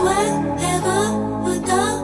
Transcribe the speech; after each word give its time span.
whenever 0.00 1.44
we're 1.44 1.60
done. 1.60 2.03